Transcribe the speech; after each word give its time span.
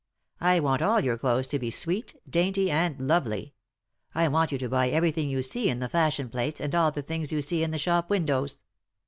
I 0.39 0.59
want 0.59 0.81
all 0.81 0.99
your 0.99 1.15
clothes 1.15 1.45
to 1.49 1.59
be 1.59 1.69
sweet, 1.69 2.15
dainty, 2.27 2.71
and 2.71 2.99
lovely; 2.99 3.53
I 4.15 4.29
want 4.29 4.51
you 4.51 4.57
to 4.57 4.67
buy 4.67 4.89
every 4.89 5.11
thing 5.11 5.29
you 5.29 5.43
see 5.43 5.69
in 5.69 5.77
the 5.77 5.87
fashion 5.89 6.27
plates 6.27 6.59
and 6.59 6.73
all 6.73 6.91
the 6.91 7.03
things 7.03 7.31
you 7.31 7.43
see 7.43 7.61
in 7.61 7.69
the 7.69 7.77
shop 7.77 8.09
windows." 8.09 8.63